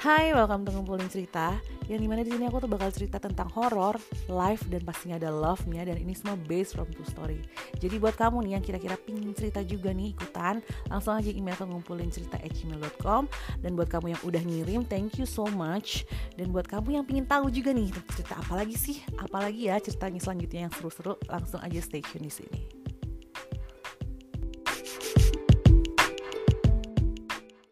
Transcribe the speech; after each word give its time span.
Hai, 0.00 0.32
welcome 0.32 0.64
to 0.64 0.72
ngumpulin 0.72 1.12
cerita. 1.12 1.60
Yang 1.84 2.00
di 2.00 2.08
mana 2.08 2.24
di 2.24 2.32
sini 2.32 2.48
aku 2.48 2.64
tuh 2.64 2.72
bakal 2.72 2.88
cerita 2.88 3.20
tentang 3.20 3.52
horror, 3.52 4.00
life 4.32 4.64
dan 4.72 4.80
pastinya 4.80 5.20
ada 5.20 5.28
love-nya 5.28 5.84
dan 5.84 6.00
ini 6.00 6.16
semua 6.16 6.40
based 6.48 6.72
from 6.72 6.88
true 6.88 7.04
story. 7.04 7.44
Jadi 7.76 8.00
buat 8.00 8.16
kamu 8.16 8.48
nih 8.48 8.52
yang 8.56 8.64
kira-kira 8.64 8.96
pingin 8.96 9.36
cerita 9.36 9.60
juga 9.60 9.92
nih 9.92 10.16
ikutan, 10.16 10.64
langsung 10.88 11.12
aja 11.12 11.28
email 11.28 11.52
ke 11.52 11.68
ngumpulin 11.68 12.08
cerita 12.08 12.40
gmail.com 12.40 13.28
dan 13.60 13.70
buat 13.76 13.92
kamu 13.92 14.16
yang 14.16 14.22
udah 14.24 14.40
ngirim, 14.40 14.88
thank 14.88 15.20
you 15.20 15.28
so 15.28 15.44
much. 15.52 16.08
Dan 16.32 16.48
buat 16.48 16.64
kamu 16.64 16.96
yang 16.96 17.04
pingin 17.04 17.28
tahu 17.28 17.52
juga 17.52 17.76
nih 17.76 17.92
cerita 18.16 18.40
apa 18.40 18.56
lagi 18.56 18.80
sih, 18.80 19.04
apalagi 19.20 19.68
ya 19.68 19.76
ceritanya 19.84 20.16
selanjutnya 20.16 20.64
yang 20.64 20.72
seru-seru, 20.72 21.20
langsung 21.28 21.60
aja 21.60 21.76
stay 21.76 22.00
tune 22.00 22.24
di 22.24 22.32
sini. 22.32 22.79